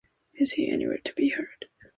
[0.33, 1.67] Is he anywhere to be heard?